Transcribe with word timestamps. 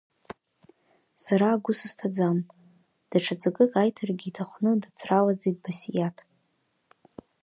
Сара 1.23 1.47
агәы 1.53 1.73
сызҭаӡам, 1.79 2.37
даҽа 3.09 3.35
ҵакык 3.41 3.71
аиҭаргьы 3.81 4.27
иҭахны 4.29 4.71
дацралаӡеит 4.81 5.57
Басиаҭ. 5.63 6.17